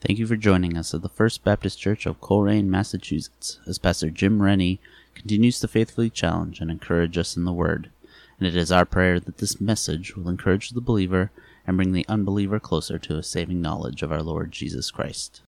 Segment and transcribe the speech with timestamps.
[0.00, 4.08] Thank you for joining us at the First Baptist Church of Colrain, Massachusetts, as Pastor
[4.08, 4.80] Jim Rennie
[5.14, 7.90] continues to faithfully challenge and encourage us in the Word.
[8.38, 11.30] And it is our prayer that this message will encourage the believer
[11.66, 15.42] and bring the unbeliever closer to a saving knowledge of our Lord Jesus Christ.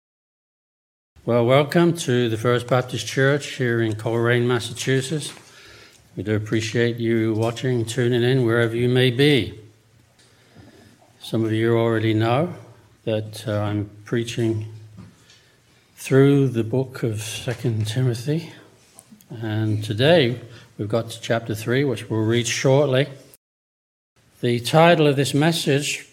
[1.26, 5.34] Well, welcome to the First Baptist Church here in Colrain, Massachusetts.
[6.18, 9.58] We do appreciate you watching, tuning in, wherever you may be.
[11.22, 12.54] Some of you already know
[13.04, 14.68] that uh, I'm preaching
[15.96, 18.54] through the book of Second Timothy,
[19.32, 20.40] and today
[20.78, 23.08] we've got to chapter 3, which we'll read shortly.
[24.42, 26.08] The title of this message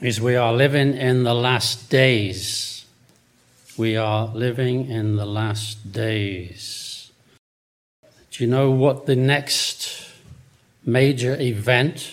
[0.00, 2.86] is We Are Living in the Last Days.
[3.76, 7.12] We are living in the last days.
[8.30, 10.10] Do you know what the next
[10.84, 12.10] major event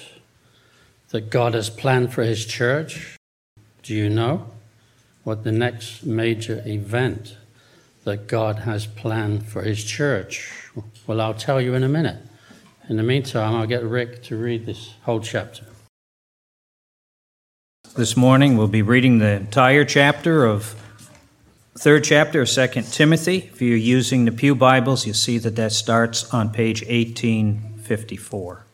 [1.09, 3.14] that God has planned for His church?
[3.85, 4.47] Do you know
[5.23, 7.37] what the next major event
[8.03, 10.51] that God has planned for His church?
[11.05, 12.17] Well, I'll tell you in a minute.
[12.89, 15.65] In the meantime, I'll get Rick to read this whole chapter.
[17.95, 20.75] This morning we'll be reading the entire chapter of
[21.77, 23.51] third chapter of Second Timothy.
[23.53, 28.65] If you're using the Pew Bibles, you'll see that that starts on page 1854.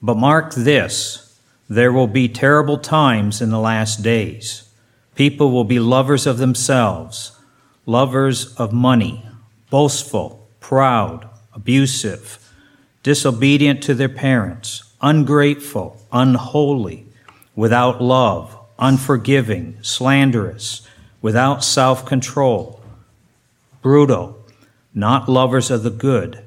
[0.00, 1.23] But mark this
[1.68, 4.68] there will be terrible times in the last days.
[5.14, 7.38] People will be lovers of themselves,
[7.86, 9.24] lovers of money,
[9.70, 12.38] boastful, proud, abusive,
[13.02, 17.06] disobedient to their parents, ungrateful, unholy,
[17.54, 20.86] without love, unforgiving, slanderous,
[21.22, 22.82] without self control,
[23.82, 24.38] brutal,
[24.92, 26.44] not lovers of the good,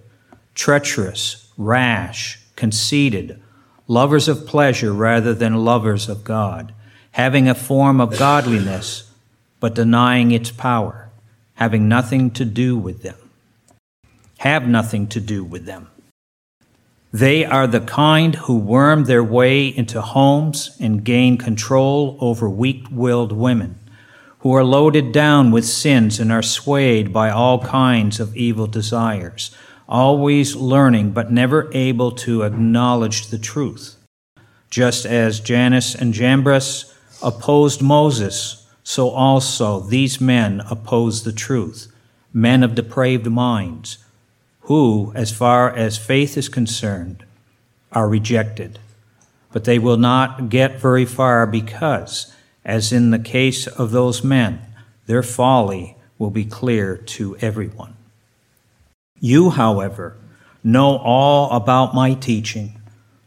[0.53, 3.41] treacherous, rash, conceited,
[3.87, 6.73] lovers of pleasure rather than lovers of God,
[7.11, 9.11] having a form of godliness,
[9.59, 11.09] but denying its power,
[11.55, 13.17] having nothing to do with them.
[14.39, 15.89] Have nothing to do with them.
[17.11, 22.85] They are the kind who worm their way into homes and gain control over weak
[22.91, 23.79] willed women,
[24.39, 29.55] who are loaded down with sins and are swayed by all kinds of evil desires,
[29.87, 33.95] always learning but never able to acknowledge the truth.
[34.69, 36.93] Just as Jannes and Jambres
[37.23, 41.91] opposed Moses, so also these men oppose the truth,
[42.33, 43.97] men of depraved minds
[44.61, 47.23] who, as far as faith is concerned,
[47.93, 48.79] are rejected.
[49.53, 52.33] But they will not get very far because,
[52.65, 54.61] as in the case of those men,
[55.05, 57.96] their folly will be clear to everyone.
[59.19, 60.17] You, however,
[60.63, 62.81] know all about my teaching,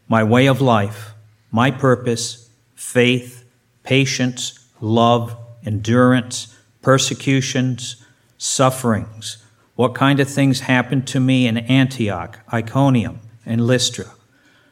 [0.07, 1.13] my way of life,
[1.51, 3.43] my purpose, faith,
[3.83, 5.35] patience, love,
[5.65, 8.03] endurance, persecutions,
[8.37, 9.37] sufferings
[9.81, 14.11] what kind of things happened to me in Antioch, Iconium, and Lystra,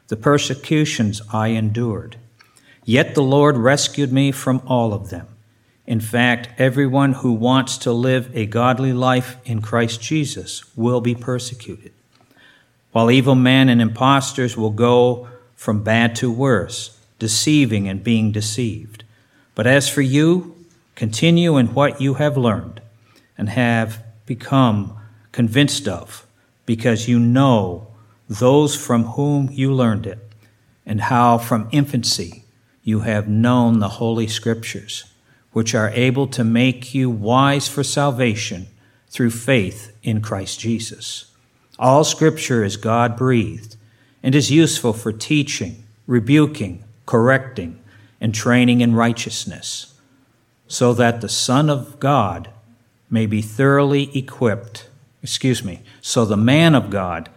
[0.07, 2.17] the persecutions I endured.
[2.85, 5.25] Yet the Lord rescued me from all of them.
[5.89, 11.15] In fact, everyone who wants to live a godly life in Christ Jesus will be
[11.15, 11.91] persecuted.
[12.91, 19.03] While evil men and impostors will go from bad to worse, deceiving and being deceived.
[19.55, 20.63] But as for you,
[20.93, 22.81] continue in what you have learned
[23.35, 24.95] and have become
[25.31, 26.23] convinced of,
[26.67, 27.87] because you know
[28.29, 30.19] those from whom you learned it,
[30.85, 32.43] and how from infancy
[32.83, 35.05] you have known the Holy Scriptures,
[35.59, 38.65] which are able to make you wise for salvation
[39.09, 41.35] through faith in Christ Jesus.
[41.77, 43.75] All Scripture is God breathed
[44.23, 47.77] and is useful for teaching, rebuking, correcting,
[48.21, 49.99] and training in righteousness,
[50.69, 52.49] so that the Son of God
[53.09, 54.87] may be thoroughly equipped,
[55.21, 57.27] excuse me, so the man of God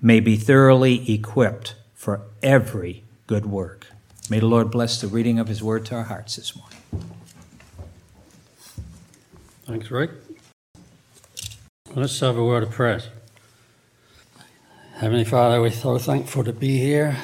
[0.00, 3.88] may be thoroughly equipped for every good work.
[4.30, 6.75] May the Lord bless the reading of his word to our hearts this morning.
[9.66, 10.12] Thanks, Rick.
[11.92, 13.00] Let's have a word of prayer.
[14.94, 17.16] Heavenly Father, we're so thankful to be here.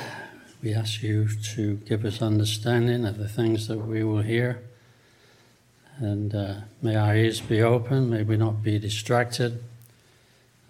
[0.61, 4.61] We ask you to give us understanding of the things that we will hear.
[5.99, 9.63] And uh, may our ears be open, may we not be distracted,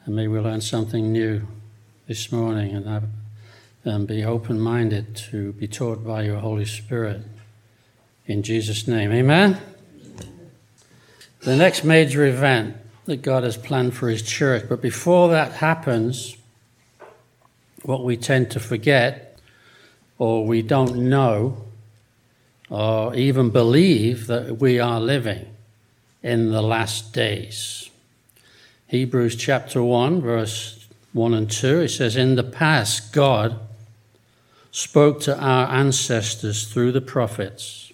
[0.05, 1.49] and may we learn something new
[2.07, 3.05] this morning and, have,
[3.83, 7.23] and be open minded to be taught by your Holy Spirit.
[8.27, 9.72] In Jesus' name, amen.
[11.43, 16.37] The next major event that God has planned for His church, but before that happens,
[17.83, 19.41] what we tend to forget
[20.19, 21.65] or we don't know
[22.71, 25.47] or even believe that we are living
[26.23, 27.91] in the last days.
[28.87, 33.59] Hebrews chapter 1, verse 1 and 2, it says, In the past, God
[34.71, 37.92] spoke to our ancestors through the prophets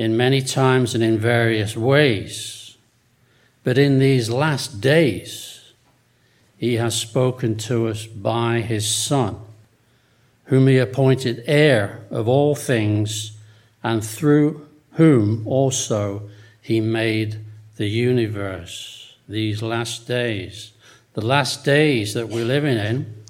[0.00, 2.74] in many times and in various ways.
[3.62, 5.74] But in these last days,
[6.56, 9.36] he has spoken to us by his Son,
[10.44, 13.32] whom he appointed heir of all things,
[13.82, 16.30] and through whom also
[16.62, 17.36] he made
[17.76, 19.18] the universe.
[19.28, 20.72] These last days,
[21.12, 23.22] the last days that we're living in,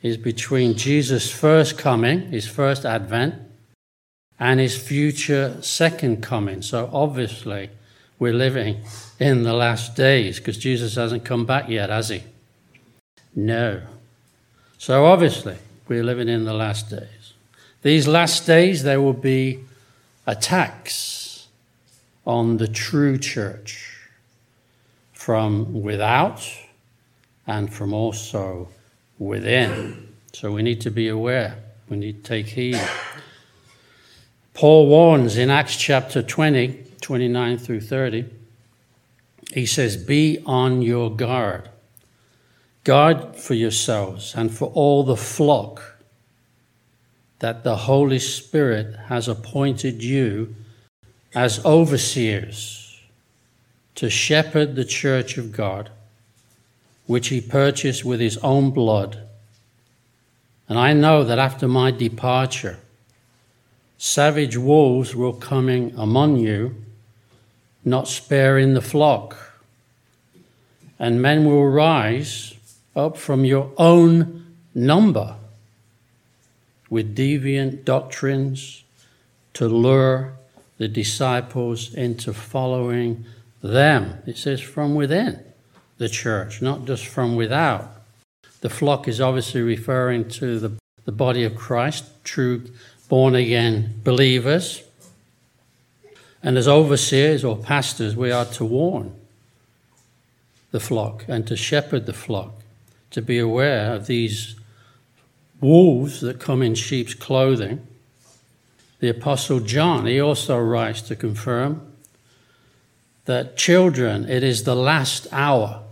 [0.00, 3.34] is between Jesus' first coming, his first advent,
[4.38, 6.62] and his future second coming.
[6.62, 7.70] So obviously,
[8.18, 8.82] we're living
[9.18, 12.22] in the last days because Jesus hasn't come back yet, has he?
[13.34, 13.82] No.
[14.78, 15.56] So obviously,
[15.88, 17.34] we're living in the last days.
[17.82, 19.60] These last days, there will be
[20.26, 21.46] attacks
[22.26, 23.96] on the true church
[25.12, 26.48] from without
[27.46, 28.68] and from also
[29.18, 30.08] within.
[30.32, 31.56] So we need to be aware,
[31.88, 32.80] we need to take heed.
[34.56, 38.24] Paul warns in Acts chapter 20, 29 through 30,
[39.52, 41.68] he says, Be on your guard.
[42.82, 45.98] Guard for yourselves and for all the flock
[47.40, 50.56] that the Holy Spirit has appointed you
[51.34, 52.98] as overseers
[53.94, 55.90] to shepherd the church of God
[57.04, 59.20] which he purchased with his own blood.
[60.66, 62.78] And I know that after my departure,
[63.98, 66.74] savage wolves will coming among you,
[67.84, 69.36] not sparing the flock.
[70.98, 72.54] And men will rise
[72.94, 75.36] up from your own number
[76.88, 78.84] with deviant doctrines
[79.54, 80.34] to lure
[80.78, 83.24] the disciples into following
[83.62, 84.22] them.
[84.26, 85.42] It says from within
[85.98, 87.90] the church, not just from without.
[88.60, 90.72] The flock is obviously referring to the,
[91.04, 92.64] the body of Christ, true
[93.08, 94.82] born again believers.
[96.42, 99.14] And as overseers or pastors, we are to warn
[100.70, 102.52] the flock and to shepherd the flock,
[103.10, 104.54] to be aware of these
[105.60, 107.86] wolves that come in sheep's clothing.
[109.00, 111.92] The Apostle John, he also writes to confirm
[113.24, 115.82] that children, it is the last hour.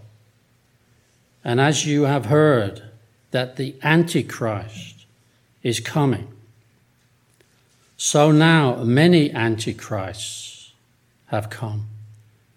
[1.44, 2.82] And as you have heard
[3.32, 5.05] that the Antichrist
[5.62, 6.33] is coming,
[7.96, 10.73] so now many Antichrists
[11.26, 11.87] have come.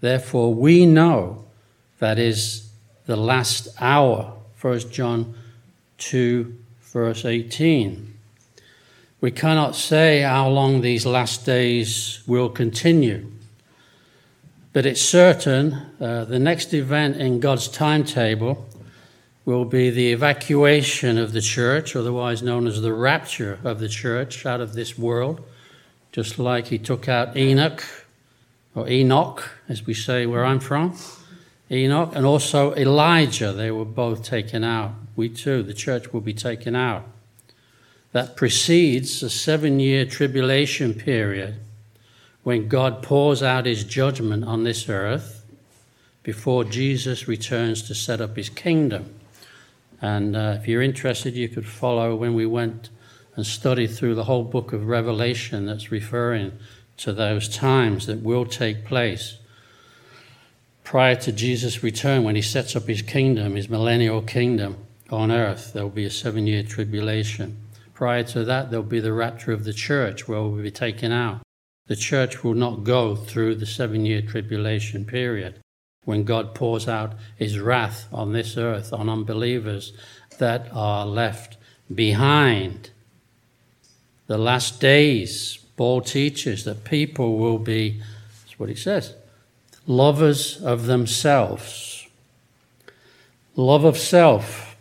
[0.01, 1.45] Therefore, we know
[2.00, 2.69] that is
[3.06, 4.34] the last hour.
[4.62, 5.36] 1 John
[5.98, 8.13] 2, verse 18.
[9.19, 13.31] We cannot say how long these last days will continue,
[14.74, 18.66] but it's certain uh, the next event in God's timetable
[19.47, 24.45] will be the evacuation of the church, otherwise known as the rapture of the church
[24.45, 25.41] out of this world,
[26.11, 27.81] just like he took out Enoch,
[28.75, 30.97] or Enoch, as we say where I'm from,
[31.71, 33.53] Enoch, and also Elijah.
[33.53, 34.91] They were both taken out.
[35.15, 37.05] We too, the church will be taken out.
[38.11, 41.55] That precedes a seven year tribulation period
[42.43, 45.45] when God pours out his judgment on this earth
[46.22, 49.13] before Jesus returns to set up his kingdom.
[50.01, 52.89] And uh, if you're interested, you could follow when we went
[53.36, 56.54] and studied through the whole book of Revelation that's referring
[56.98, 59.38] to those times that will take place
[60.84, 64.77] prior to Jesus' return when he sets up his kingdom, his millennial kingdom
[65.10, 65.74] on earth.
[65.74, 67.58] There will be a seven year tribulation.
[67.94, 71.42] Prior to that, there'll be the rapture of the church where we'll be taken out.
[71.88, 75.60] The church will not go through the seven year tribulation period
[76.07, 79.91] when God pours out his wrath on this earth, on unbelievers
[80.37, 81.57] that are left
[81.93, 82.91] behind.
[84.27, 88.01] The last days, Paul teaches that people will be,
[88.45, 89.15] that's what he says,
[89.85, 92.07] lovers of themselves.
[93.57, 94.77] Love of self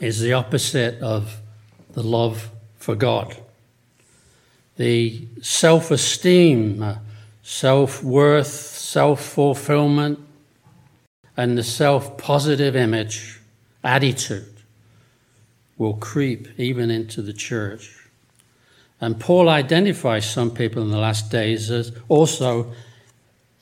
[0.00, 1.40] is the opposite of
[1.94, 3.36] the love for God.
[4.76, 6.98] The self esteem, uh,
[7.44, 10.18] self worth, self fulfillment,
[11.36, 13.38] and the self positive image
[13.84, 14.52] attitude
[15.76, 18.08] will creep even into the church.
[19.00, 22.72] And Paul identifies some people in the last days as also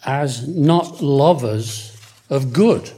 [0.04, 1.96] as not lovers
[2.30, 2.90] of good.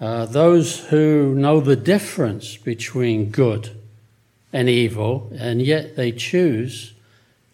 [0.00, 3.70] Uh, those who know the difference between good
[4.52, 6.91] and evil, and yet they choose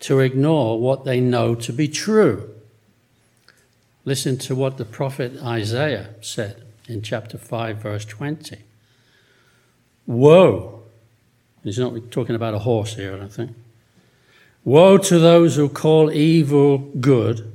[0.00, 2.54] to ignore what they know to be true.
[4.04, 8.56] Listen to what the prophet Isaiah said in chapter 5, verse 20.
[10.06, 10.82] Woe!
[11.62, 13.54] He's not talking about a horse here, I don't think.
[14.64, 17.52] Woe to those who call evil good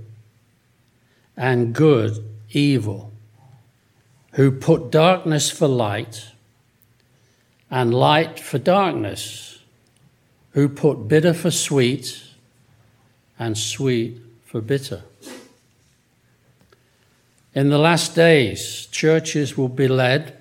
[1.36, 3.12] and good evil,
[4.34, 6.28] who put darkness for light
[7.72, 9.60] and light for darkness,
[10.52, 12.22] who put bitter for sweet
[13.40, 15.04] and sweet for bitter.
[17.56, 20.38] In the last days, churches will be led,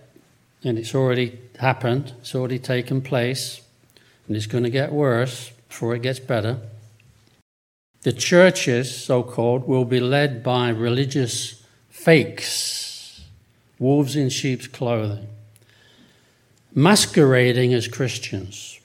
[0.64, 3.60] and it's already happened, it's already taken place,
[4.26, 6.58] and it's going to get worse before it gets better.
[8.02, 13.22] The churches, so called, will be led by religious fakes,
[13.78, 15.28] wolves in sheep's clothing,
[16.74, 18.80] masquerading as Christians,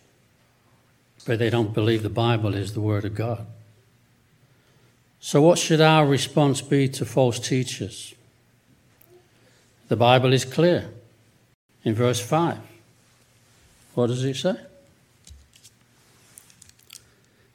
[1.26, 3.46] but they don't believe the Bible is the Word of God.
[5.20, 8.14] So, what should our response be to false teachers?
[9.88, 10.90] The Bible is clear
[11.84, 12.58] in verse 5.
[13.96, 14.56] What does it say?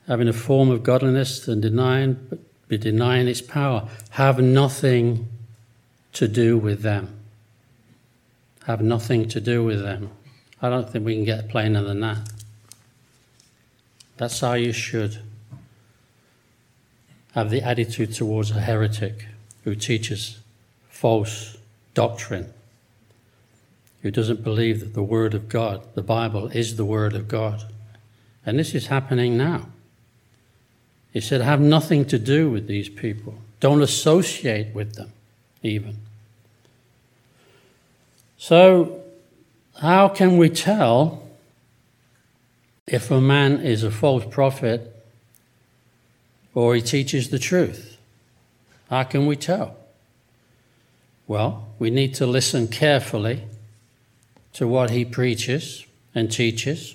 [0.08, 2.38] Having a form of godliness and denying, but
[2.68, 3.88] be denying its power.
[4.10, 5.28] Have nothing
[6.14, 7.14] to do with them.
[8.66, 10.10] Have nothing to do with them.
[10.60, 12.30] I don't think we can get plainer than that.
[14.16, 15.18] That's how you should
[17.32, 19.26] have the attitude towards a heretic
[19.64, 20.40] who teaches
[20.88, 21.56] false
[21.94, 22.52] doctrine,
[24.02, 27.64] who doesn't believe that the Word of God, the Bible, is the Word of God.
[28.44, 29.68] And this is happening now.
[31.12, 33.34] He said, have nothing to do with these people.
[33.60, 35.12] Don't associate with them,
[35.62, 35.98] even.
[38.36, 39.02] So,
[39.80, 41.28] how can we tell
[42.86, 45.01] if a man is a false prophet
[46.54, 47.96] or he teaches the truth?
[48.90, 49.76] How can we tell?
[51.26, 53.44] Well, we need to listen carefully
[54.54, 56.94] to what he preaches and teaches.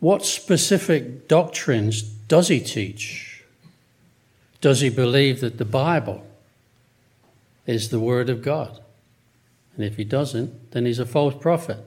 [0.00, 3.42] What specific doctrines does he teach?
[4.60, 6.26] Does he believe that the Bible
[7.66, 8.80] is the Word of God?
[9.76, 11.78] And if he doesn't, then he's a false prophet.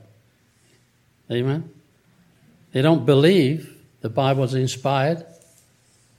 [1.31, 1.69] Amen?
[2.71, 5.25] They don't believe the Bible is inspired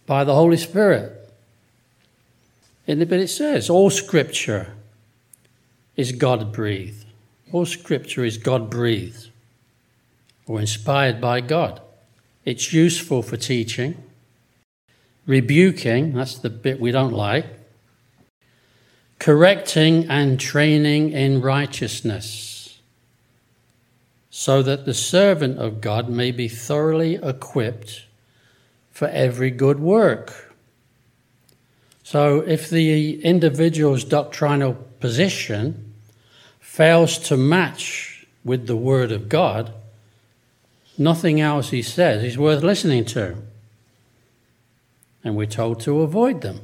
[0.08, 1.14] by the Holy Spirit.
[2.86, 4.72] But it says all scripture
[5.96, 7.04] is God breathed.
[7.52, 9.28] All scripture is God breathed
[10.46, 11.82] or inspired by God.
[12.46, 14.02] It's useful for teaching,
[15.26, 17.44] rebuking, that's the bit we don't like,
[19.18, 22.78] correcting and training in righteousness,
[24.30, 28.06] so that the servant of God may be thoroughly equipped
[28.98, 30.52] for every good work.
[32.02, 35.94] So, if the individual's doctrinal position
[36.58, 39.72] fails to match with the Word of God,
[40.98, 43.36] nothing else he says is worth listening to.
[45.22, 46.58] And we're told to avoid them.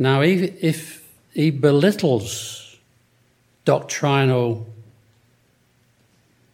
[0.00, 2.76] Now, if he belittles
[3.64, 4.66] doctrinal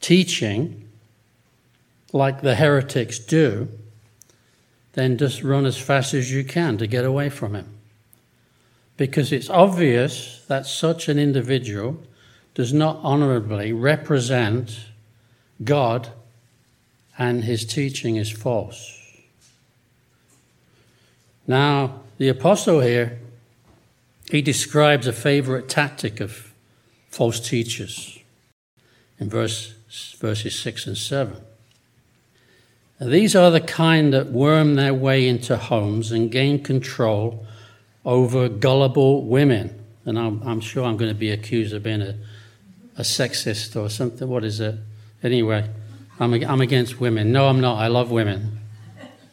[0.02, 0.87] teaching,
[2.12, 3.68] like the heretics do,
[4.94, 7.74] then just run as fast as you can to get away from him.
[8.96, 12.02] Because it's obvious that such an individual
[12.54, 14.80] does not honorably represent
[15.62, 16.08] God
[17.16, 18.94] and his teaching is false.
[21.46, 23.18] Now, the apostle here,
[24.30, 26.52] he describes a favorite tactic of
[27.08, 28.18] false teachers
[29.18, 29.72] in verse,
[30.18, 31.36] verses 6 and 7.
[33.00, 37.46] These are the kind that worm their way into homes and gain control
[38.04, 39.74] over gullible women.
[40.04, 42.16] And I'm, I'm sure I'm going to be accused of being a,
[42.96, 44.28] a sexist or something.
[44.28, 44.74] What is it?
[45.22, 45.68] Anyway,
[46.18, 47.30] I'm, I'm against women.
[47.30, 47.78] No, I'm not.
[47.78, 48.58] I love women.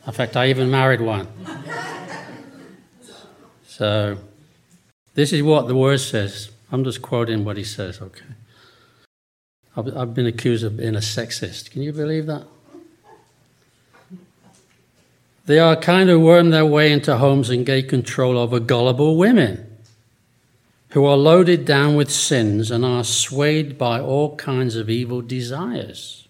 [0.06, 1.28] In fact, I even married one.
[3.66, 4.18] So,
[5.16, 6.52] this is what the word says.
[6.72, 8.26] I'm just quoting what he says, okay?
[9.76, 11.72] I've, I've been accused of being a sexist.
[11.72, 12.46] Can you believe that?
[15.46, 19.78] They are kind of worm their way into homes and gain control over gullible women
[20.90, 26.28] who are loaded down with sins and are swayed by all kinds of evil desires.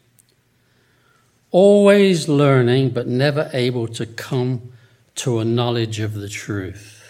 [1.52, 4.74] Always learning, but never able to come
[5.16, 7.04] to a knowledge of the truth.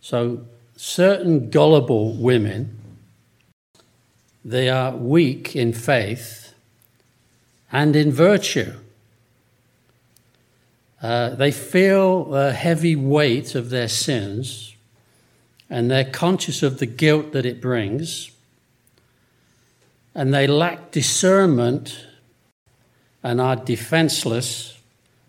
[0.00, 2.78] So, certain gullible women,
[4.44, 6.54] they are weak in faith
[7.70, 8.72] and in virtue.
[11.02, 14.76] Uh, they feel the heavy weight of their sins
[15.68, 18.30] and they're conscious of the guilt that it brings,
[20.14, 22.06] and they lack discernment
[23.22, 24.78] and are defenseless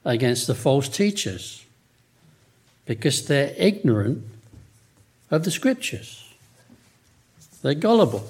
[0.05, 1.65] against the false teachers
[2.85, 4.23] because they're ignorant
[5.31, 6.23] of the scriptures.
[7.61, 8.25] They're gullible.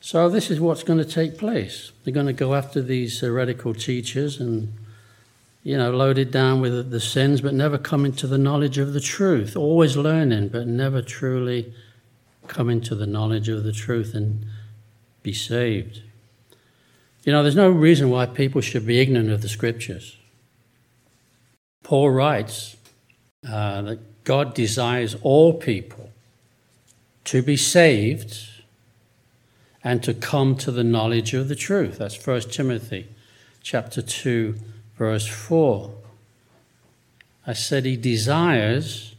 [0.00, 1.92] So, this is what's going to take place.
[2.02, 4.72] They're going to go after these heretical teachers and,
[5.68, 9.02] you know, loaded down with the sins, but never coming to the knowledge of the
[9.02, 9.54] truth.
[9.54, 11.74] Always learning, but never truly
[12.46, 14.46] coming to the knowledge of the truth and
[15.22, 16.00] be saved.
[17.24, 20.16] You know, there's no reason why people should be ignorant of the scriptures.
[21.82, 22.78] Paul writes
[23.46, 26.08] uh, that God desires all people
[27.24, 28.38] to be saved
[29.84, 31.98] and to come to the knowledge of the truth.
[31.98, 33.08] That's 1 Timothy
[33.62, 34.54] chapter 2
[34.98, 35.94] verse 4.
[37.46, 39.14] I said he desires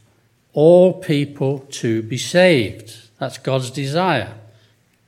[0.53, 2.95] all people to be saved.
[3.17, 4.33] That's God's desire.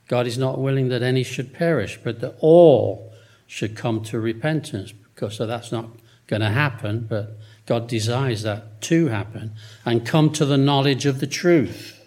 [0.08, 3.14] God is not willing that any should perish, but that all
[3.48, 5.88] should come to repentance, because so that's not
[6.28, 9.52] going to happen, but God desires that to happen
[9.86, 11.98] and come to the knowledge of the truth.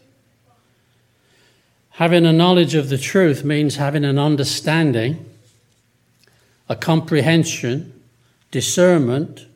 [1.91, 5.25] Having a knowledge of the truth means having an understanding,
[6.69, 7.94] a comprehension,
[8.55, 9.47] discernment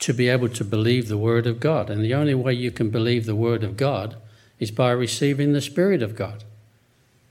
[0.00, 1.88] to be able to believe the Word of God.
[1.88, 4.16] And the only way you can believe the Word of God
[4.58, 6.42] is by receiving the Spirit of God,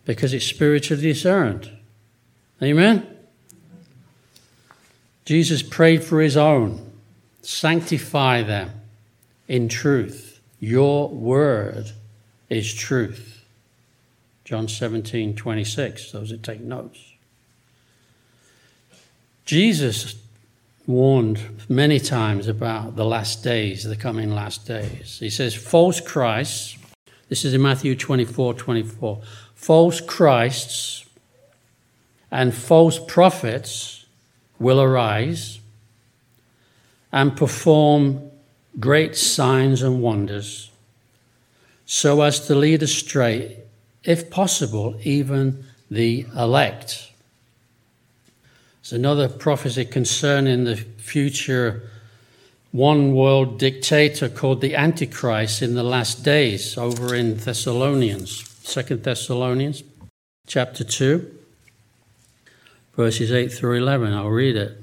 [0.05, 1.69] because it's spiritually discerned.
[2.63, 3.05] Amen?
[5.25, 6.89] Jesus prayed for his own
[7.41, 8.71] sanctify them
[9.49, 10.39] in truth.
[10.61, 11.91] Your word
[12.49, 13.43] is truth.
[14.45, 17.06] John 17, 26, those that take notes.
[19.47, 20.15] Jesus
[20.85, 21.39] warned
[21.69, 25.19] many times about the last days, the coming last days.
[25.19, 26.77] He says, false Christs,
[27.29, 29.21] this is in Matthew 24, 24,
[29.55, 31.05] false Christs
[32.29, 34.05] and false prophets
[34.59, 35.61] will arise
[37.13, 38.29] and perform
[38.81, 40.71] great signs and wonders
[41.85, 43.59] so as to lead astray
[44.03, 47.13] if possible, even the elect.
[48.89, 51.89] There's another prophecy concerning the future
[52.71, 59.83] one world dictator called the Antichrist in the last days over in Thessalonians, Second Thessalonians
[60.45, 61.29] chapter 2,
[62.95, 64.13] verses 8 through 11.
[64.13, 64.81] I'll read it.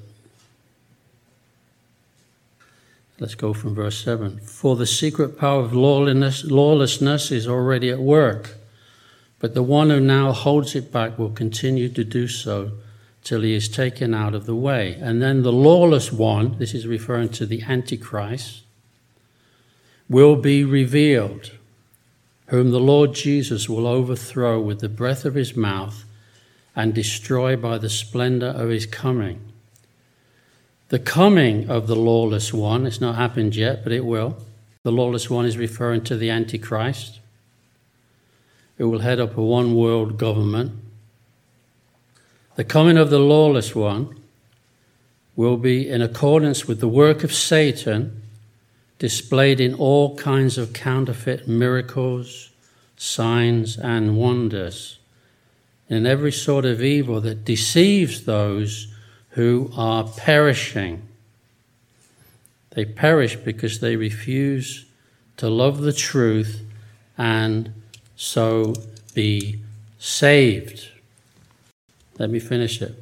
[3.19, 4.39] Let's go from verse 7.
[4.41, 8.57] For the secret power of lawlessness, lawlessness is already at work.
[9.39, 12.73] But the one who now holds it back will continue to do so
[13.25, 14.95] till he is taken out of the way.
[15.01, 18.63] And then the lawless one, this is referring to the Antichrist,
[20.09, 21.53] will be revealed,
[22.49, 26.05] whom the Lord Jesus will overthrow with the breath of his mouth
[26.77, 29.41] and destroy by the splendor of his coming.
[30.91, 34.37] The coming of the lawless one, it's not happened yet, but it will.
[34.85, 37.21] The lawless one is referring to the Antichrist
[38.77, 40.73] who will head up a one world government.
[42.57, 44.17] The coming of the lawless one
[45.35, 48.23] will be in accordance with the work of Satan
[48.99, 52.51] displayed in all kinds of counterfeit miracles,
[52.97, 54.99] signs, and wonders,
[55.89, 58.87] in every sort of evil that deceives those
[59.31, 61.03] who are perishing.
[62.71, 64.87] They perish because they refuse
[65.39, 66.63] to love the truth
[67.19, 67.73] and
[68.15, 68.75] so
[69.13, 69.61] be
[69.99, 70.89] saved.
[72.19, 72.95] Let me finish it.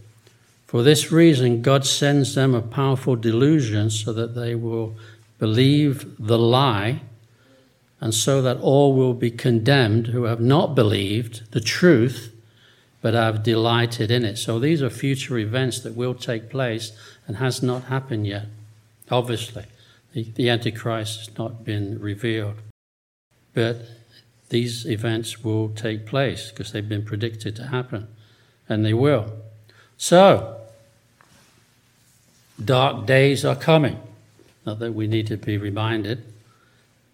[0.66, 4.96] For this reason, God sends them a powerful delusion so that they will
[5.38, 7.00] believe the lie,
[8.00, 12.32] and so that all will be condemned who have not believed the truth
[13.02, 14.38] but have delighted in it.
[14.38, 16.92] So these are future events that will take place
[17.26, 18.46] and has not happened yet.
[19.10, 19.64] Obviously,
[20.12, 22.54] the, the Antichrist has not been revealed.
[23.52, 23.82] But
[24.48, 28.06] these events will take place because they've been predicted to happen,
[28.68, 29.32] and they will.
[29.96, 30.60] So,
[32.62, 34.00] dark days are coming.
[34.64, 36.24] Not that we need to be reminded,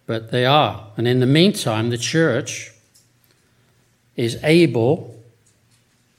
[0.06, 0.86] but they are.
[0.96, 2.72] And in the meantime, the church
[4.16, 5.18] is able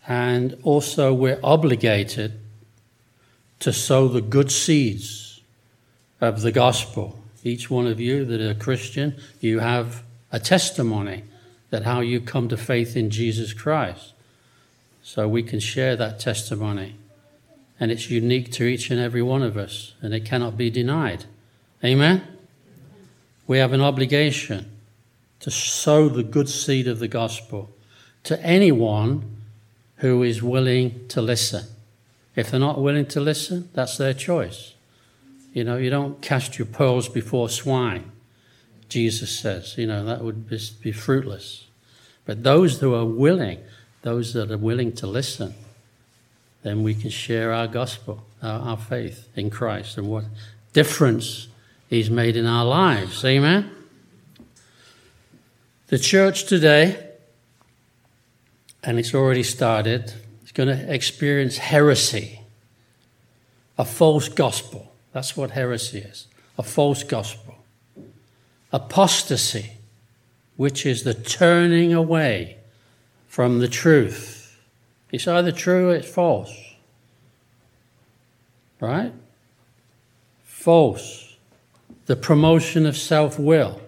[0.10, 2.40] and also we're obligated
[3.60, 5.42] to sow the good seeds
[6.20, 7.20] of the gospel.
[7.44, 11.24] Each one of you that are Christian, you have a testimony
[11.70, 14.14] that how you come to faith in Jesus Christ.
[15.10, 16.96] So we can share that testimony.
[17.80, 21.26] And it's unique to each and every one of us, and it cannot be denied.
[21.84, 22.22] Amen?
[23.48, 24.70] We have an obligation
[25.40, 27.72] to sow the good seed of the gospel
[28.26, 29.38] to anyone
[29.96, 31.66] who is willing to listen.
[32.36, 34.76] If they're not willing to listen, that's their choice.
[35.54, 38.12] You know, you don't cast your pearls before swine,
[38.90, 39.76] Jesus says.
[39.76, 41.66] You know, that would be fruitless.
[42.26, 43.58] But those who are willing,
[44.02, 45.54] those that are willing to listen,
[46.64, 50.26] then we can share our gospel, our, our faith in Christ, and what
[50.74, 51.48] difference
[51.90, 53.26] He's made in our lives.
[53.26, 53.72] Amen?
[55.88, 57.04] The church today,
[58.84, 60.14] and it's already started,
[60.46, 62.42] is going to experience heresy,
[63.78, 64.94] a false gospel.
[65.14, 66.28] That's what heresy is
[66.60, 67.56] a false gospel.
[68.74, 69.78] Apostasy,
[70.58, 72.59] which is the turning away
[73.30, 74.60] from the truth.
[75.12, 76.52] It's either true or it's false.
[78.82, 79.14] Right?
[80.44, 81.38] False.
[82.08, 83.80] The promotion of self will.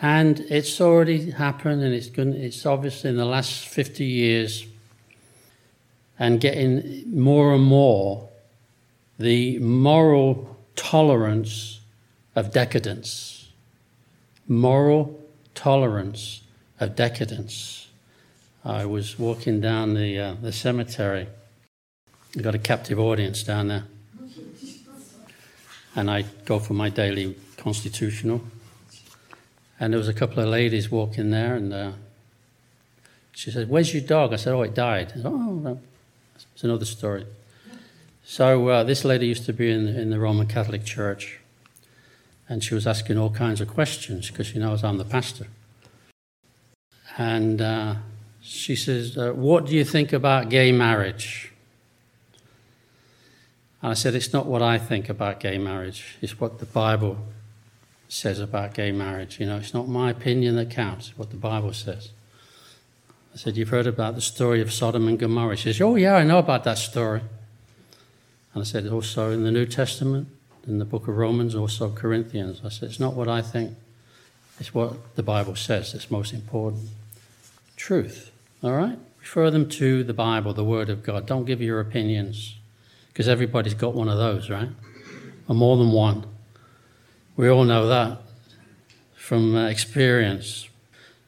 [0.00, 4.66] And it's already happened, and it's, going, it's obviously in the last 50 years
[6.18, 8.28] and getting more and more
[9.18, 11.80] the moral tolerance
[12.34, 13.48] of decadence.
[14.46, 15.18] Moral
[15.54, 16.42] tolerance
[16.78, 17.85] of decadence.
[18.66, 21.28] I was walking down the, uh, the cemetery.
[22.36, 23.84] I got a captive audience down there.
[25.94, 28.42] And I go for my daily constitutional.
[29.78, 31.92] And there was a couple of ladies walking there, and uh,
[33.30, 34.32] she said, Where's your dog?
[34.32, 35.12] I said, Oh, it died.
[35.12, 35.78] Said, oh.
[36.34, 37.24] It's another story.
[38.24, 41.38] So uh, this lady used to be in, in the Roman Catholic Church,
[42.48, 45.46] and she was asking all kinds of questions because she knows I'm the pastor.
[47.16, 47.94] And uh,
[48.46, 51.52] she says, uh, What do you think about gay marriage?
[53.82, 57.18] And I said, It's not what I think about gay marriage, it's what the Bible
[58.08, 59.40] says about gay marriage.
[59.40, 62.10] You know, it's not my opinion that counts, it's what the Bible says.
[63.34, 65.56] I said, You've heard about the story of Sodom and Gomorrah.
[65.56, 67.22] She says, Oh, yeah, I know about that story.
[68.54, 70.28] And I said, Also in the New Testament,
[70.68, 72.60] in the book of Romans, also Corinthians.
[72.64, 73.76] I said, It's not what I think,
[74.60, 76.88] it's what the Bible says that's most important.
[77.76, 78.30] Truth,
[78.66, 78.98] all right?
[79.20, 81.26] Refer them to the Bible, the Word of God.
[81.26, 82.56] Don't give your opinions,
[83.08, 84.68] because everybody's got one of those, right?
[85.48, 86.26] Or more than one.
[87.36, 88.18] We all know that
[89.14, 90.68] from uh, experience.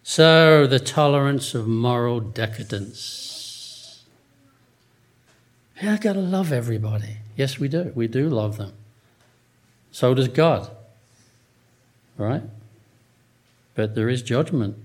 [0.02, 4.04] So, the tolerance of moral decadence.
[5.82, 7.18] Yeah, I've got to love everybody.
[7.36, 7.92] Yes, we do.
[7.94, 8.72] We do love them.
[9.92, 10.70] So does God.
[12.16, 12.42] Right?
[13.74, 14.76] But there is judgment.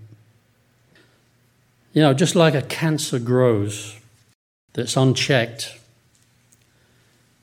[1.94, 3.98] You know, just like a cancer grows
[4.74, 5.78] that's unchecked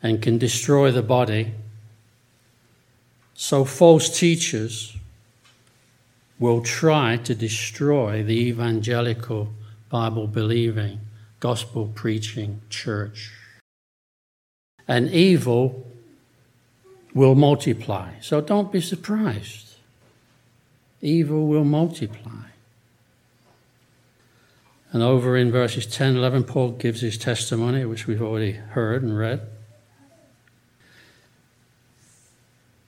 [0.03, 1.53] and can destroy the body
[3.43, 4.95] so, false teachers
[6.39, 9.49] will try to destroy the evangelical,
[9.89, 11.01] Bible believing,
[11.41, 13.33] gospel preaching church.
[14.87, 15.87] And evil
[17.15, 18.11] will multiply.
[18.21, 19.77] So, don't be surprised.
[21.01, 22.50] Evil will multiply.
[24.93, 29.17] And over in verses 10 11, Paul gives his testimony, which we've already heard and
[29.17, 29.41] read.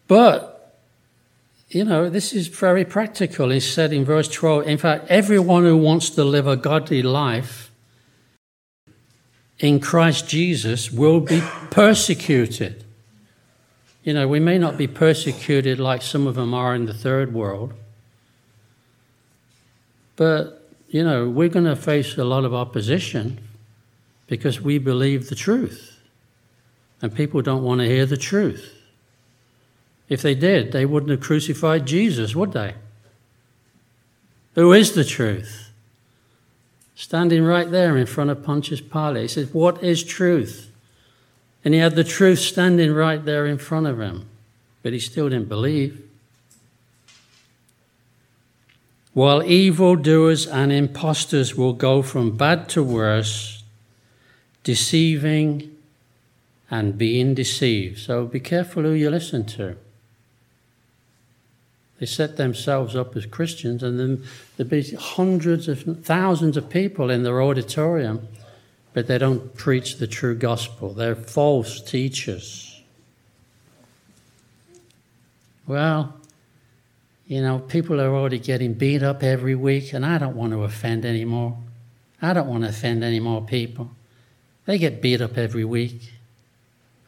[0.09, 0.79] But,
[1.69, 3.51] you know, this is very practical.
[3.51, 7.71] He said in verse 12, in fact, everyone who wants to live a godly life
[9.59, 12.85] in Christ Jesus will be persecuted.
[14.03, 17.33] You know, we may not be persecuted like some of them are in the third
[17.33, 17.73] world,
[20.17, 20.62] but,
[20.93, 23.41] you know, we're going to face a lot of opposition
[24.27, 25.99] because we believe the truth.
[27.01, 28.79] And people don't want to hear the truth.
[30.11, 32.75] If they did, they wouldn't have crucified Jesus, would they?
[34.55, 35.71] Who is the truth?
[36.95, 40.71] Standing right there in front of Pontius Pilate, he says, What is truth?
[41.65, 44.29] And he had the truth standing right there in front of him,
[44.83, 46.07] but he still didn't believe.
[49.15, 53.63] While evildoers and impostors will go from bad to worse,
[54.65, 55.77] deceiving
[56.71, 57.99] and being deceived.
[57.99, 59.77] So be careful who you listen to.
[61.99, 64.25] They set themselves up as Christians, and then
[64.57, 68.27] there'd be hundreds of thousands of people in their auditorium,
[68.93, 70.95] but they don't preach the true gospel.
[70.95, 72.83] They're false teachers.
[75.67, 76.15] Well,
[77.33, 80.65] You know, people are already getting beat up every week, and I don't want to
[80.65, 81.57] offend anymore.
[82.21, 83.91] I don't want to offend any more people.
[84.67, 86.13] They get beat up every week.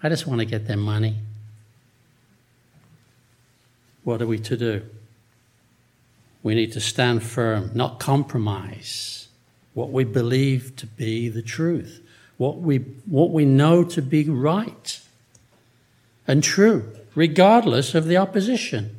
[0.03, 1.17] I just want to get their money.
[4.03, 4.87] What are we to do?
[6.43, 9.29] We need to stand firm, not compromise
[9.75, 12.01] what we believe to be the truth,
[12.39, 15.01] what we, what we know to be right
[16.27, 18.97] and true, regardless of the opposition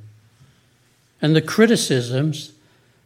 [1.22, 2.54] and the criticisms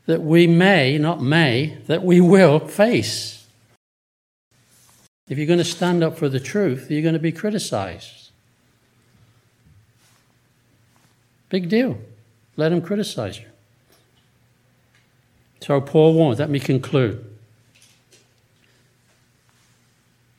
[0.06, 3.46] that we may, not may, that we will face.
[5.28, 8.32] If you're going to stand up for the truth, you're going to be criticized.
[11.50, 11.98] Big deal.
[12.58, 13.46] Let them criticize you.
[15.62, 17.26] So, Paul warns, let me conclude.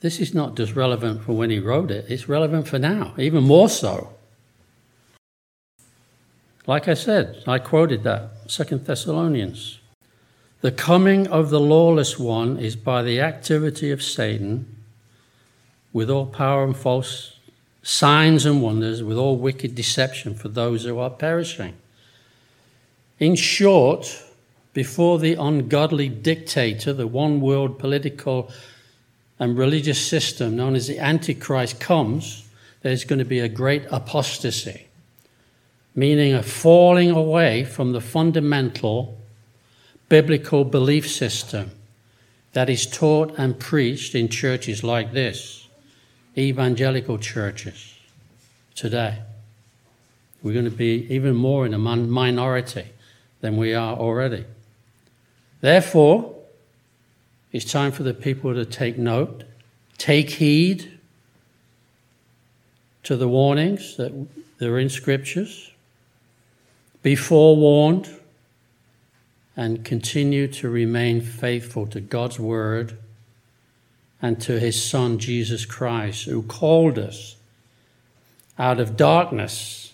[0.01, 3.45] This is not just relevant for when he wrote it, it's relevant for now, even
[3.45, 4.15] more so.
[6.71, 9.81] Like I said, I quoted that, Second Thessalonians.
[10.61, 14.77] The coming of the lawless one is by the activity of Satan,
[15.93, 17.41] with all power and false
[17.83, 21.75] signs and wonders, with all wicked deception for those who are perishing.
[23.19, 24.23] In short,
[24.73, 28.49] before the ungodly dictator, the one world political
[29.41, 32.49] and religious system known as the Antichrist comes,
[32.83, 34.87] there's going to be a great apostasy,
[35.95, 39.19] meaning a falling away from the fundamental
[40.09, 41.71] biblical belief system
[42.53, 45.69] that is taught and preached in churches like this,
[46.37, 47.95] evangelical churches
[48.75, 49.19] today.
[50.43, 52.87] We're going to be even more in a minority
[53.41, 54.45] than we are already.
[55.61, 56.35] Therefore,
[57.53, 59.45] it's time for the people to take note,
[59.99, 60.99] take heed
[63.03, 64.13] to the warnings that
[64.63, 65.73] are in scriptures,
[67.03, 68.09] be forewarned,
[69.57, 72.97] and continue to remain faithful to God's word
[74.23, 77.37] and to his Son, Jesus Christ, who called us
[78.59, 79.93] out of darkness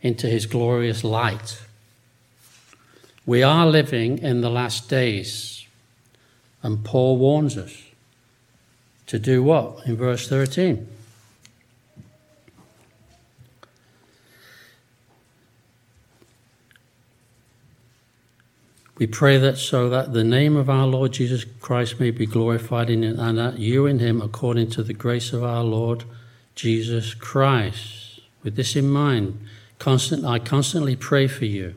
[0.00, 1.60] into his glorious light.
[3.24, 5.66] We are living in the last days.
[6.62, 7.76] And Paul warns us
[9.06, 10.86] to do what in verse 13?
[18.98, 22.90] We pray that so that the name of our Lord Jesus Christ may be glorified
[22.90, 26.04] in it, and that you in him, according to the grace of our Lord
[26.54, 28.20] Jesus Christ.
[28.42, 29.40] With this in mind,
[29.78, 31.74] constant, I constantly pray for you.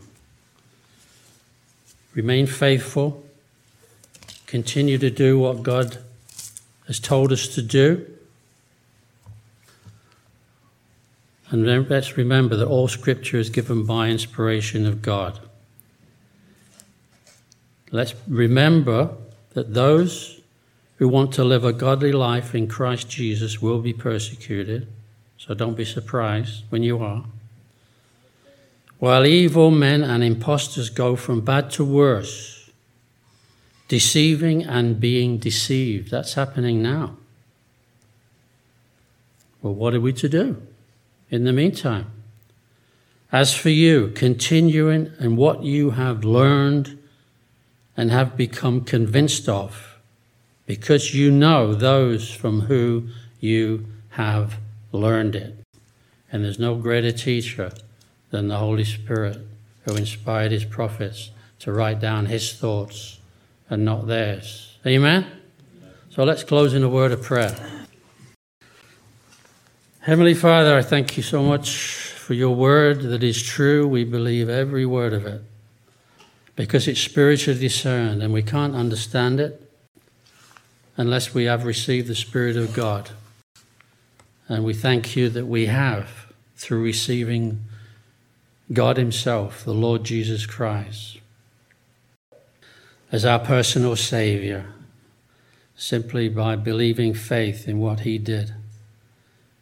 [2.14, 3.26] Remain faithful
[4.56, 5.98] continue to do what God
[6.88, 8.06] has told us to do.
[11.50, 15.40] And let's remember that all scripture is given by inspiration of God.
[17.96, 19.16] Let's remember
[19.54, 20.42] that those
[20.98, 24.86] who want to live a godly life in Christ Jesus will be persecuted.
[25.38, 27.24] So don't be surprised when you are.
[29.00, 32.70] While evil men and impostors go from bad to worse,
[33.88, 36.12] deceiving and being deceived.
[36.12, 37.16] That's happening now.
[39.62, 40.62] Well, what are we to do
[41.32, 42.08] in the meantime?
[43.32, 46.95] As for you, continuing in what you have learned
[47.98, 49.98] and have become convinced of,
[50.66, 53.08] because you know those from who
[53.40, 54.58] you have
[54.92, 55.56] learned it.
[56.32, 57.72] And there's no greater teacher
[58.32, 59.40] than the Holy Spirit
[59.84, 63.20] who inspired his prophets to write down his thoughts
[63.70, 64.78] and not theirs.
[64.86, 65.26] Amen?
[66.10, 67.56] So let's close in a word of prayer.
[70.02, 73.88] Heavenly Father, I thank you so much for your word that is true.
[73.88, 75.42] We believe every word of it
[76.56, 79.62] because it's spiritually discerned and we can't understand it
[80.98, 83.10] unless we have received the Spirit of God.
[84.48, 87.62] And we thank you that we have through receiving
[88.72, 91.20] God Himself, the Lord Jesus Christ
[93.16, 94.66] as our personal Savior
[95.78, 98.54] simply by believing faith in what He did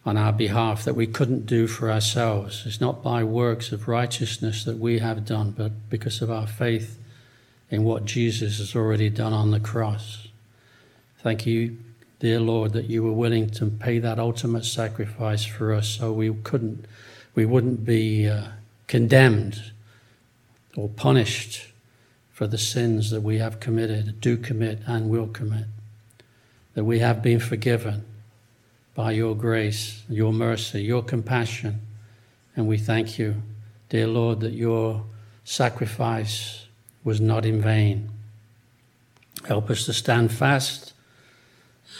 [0.06, 2.64] on our behalf that we couldn't do for ourselves.
[2.66, 7.00] It's not by works of righteousness that we have done, but because of our faith
[7.70, 10.28] in what Jesus has already done on the cross.
[11.20, 11.78] Thank you,
[12.20, 16.34] dear Lord, that you were willing to pay that ultimate sacrifice for us so we
[16.34, 16.86] couldn't,
[17.34, 18.48] we wouldn't be uh,
[18.88, 19.72] condemned
[20.76, 21.68] or punished
[22.34, 25.66] for the sins that we have committed, do commit, and will commit.
[26.74, 28.04] That we have been forgiven
[28.96, 31.82] by your grace, your mercy, your compassion.
[32.56, 33.42] And we thank you,
[33.90, 35.06] dear Lord, that your
[35.44, 36.68] sacrifice
[37.04, 38.10] was not in vain.
[39.48, 40.94] Help us to stand fast,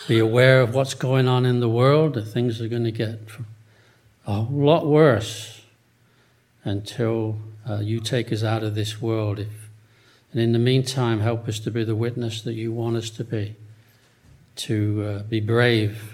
[0.08, 3.20] be aware of what's going on in the world, that things are going to get
[4.26, 5.62] a lot worse
[6.64, 9.40] until uh, you take us out of this world.
[9.40, 9.70] If,
[10.32, 13.24] and in the meantime, help us to be the witness that you want us to
[13.24, 13.56] be,
[14.58, 16.13] to uh, be brave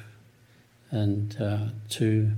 [0.92, 1.58] and uh,
[1.90, 2.32] to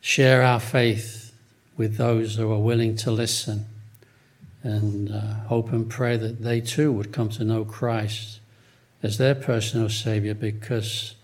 [0.00, 1.32] share our faith
[1.76, 3.66] with those who are willing to listen
[4.62, 8.40] and uh, hope and pray that they too would come to know Christ
[9.02, 11.14] as their personal Savior because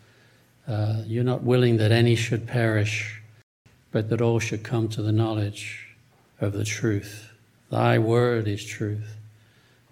[0.69, 3.23] uh, you're not willing that any should perish,
[3.91, 5.97] but that all should come to the knowledge
[6.41, 7.33] of the truth.
[7.71, 9.17] Thy word is truth.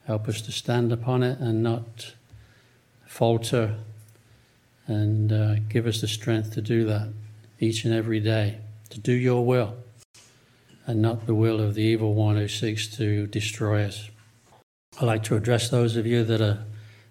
[0.07, 2.15] Help us to stand upon it and not
[3.07, 3.77] falter,
[4.89, 7.13] and uh, give us the strength to do that
[7.61, 8.59] each and every day,
[8.91, 9.77] to do your will
[10.89, 14.09] and not the will of the evil one who seeks to destroy us.
[14.99, 16.65] I'd like to address those of you that are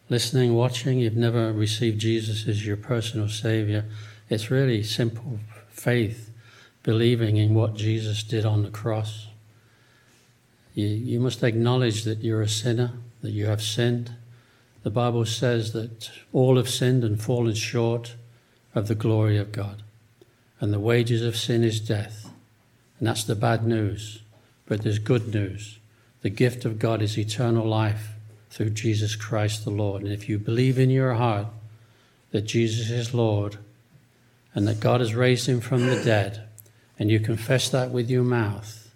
[0.09, 3.85] listening, watching, you've never received Jesus as your personal Savior.
[4.29, 6.31] It's really simple faith,
[6.81, 9.27] believing in what Jesus did on the cross.
[10.73, 14.15] You, you must acknowledge that you're a sinner, that you have sinned.
[14.87, 18.15] The Bible says that all have sinned and fallen short
[18.73, 19.83] of the glory of God.
[20.61, 22.31] And the wages of sin is death.
[22.97, 24.21] And that's the bad news.
[24.65, 25.79] But there's good news.
[26.21, 28.13] The gift of God is eternal life
[28.49, 30.03] through Jesus Christ the Lord.
[30.03, 31.47] And if you believe in your heart
[32.31, 33.57] that Jesus is Lord
[34.55, 36.47] and that God has raised him from the dead,
[36.97, 38.89] and you confess that with your mouth,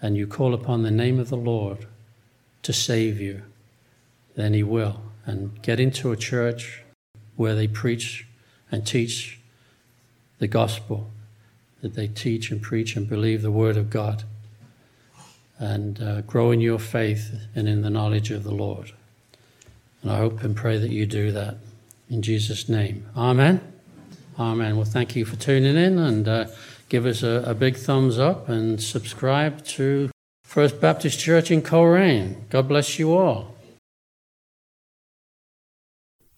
[0.00, 1.86] and you call upon the name of the Lord
[2.62, 3.42] to save you,
[4.34, 5.02] then he will.
[5.24, 6.82] And get into a church
[7.36, 8.26] where they preach
[8.70, 9.40] and teach
[10.38, 11.10] the gospel
[11.82, 14.24] that they teach and preach and believe the Word of God
[15.58, 18.92] and uh, grow in your faith and in the knowledge of the Lord.
[20.02, 21.56] And I hope and pray that you do that
[22.08, 23.06] in Jesus' name.
[23.16, 23.60] Amen.
[24.38, 24.76] Amen.
[24.76, 26.46] Well, thank you for tuning in and uh,
[26.88, 30.10] give us a, a, big thumbs up and subscribe to
[30.44, 32.48] First Baptist Church in Colrain.
[32.48, 33.51] God bless you all.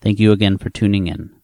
[0.04, 1.34] Thank you again for tuning in.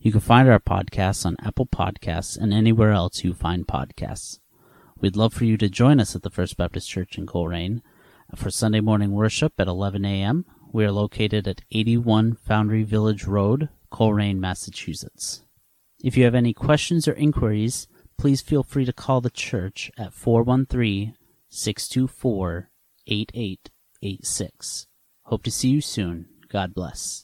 [0.00, 4.38] You can find our podcasts on Apple Podcasts and anywhere else you find podcasts.
[4.98, 7.82] We'd love for you to join us at the First Baptist Church in Colrain
[8.34, 10.46] for Sunday morning worship at 11 a.m.
[10.72, 15.42] We are located at 81 Foundry Village Road, Colrain, Massachusetts.
[16.02, 20.14] If you have any questions or inquiries, please feel free to call the church at
[20.14, 21.14] 413
[21.50, 22.70] 624
[23.06, 24.86] 8886.
[25.24, 26.30] Hope to see you soon.
[26.48, 27.14] God bless.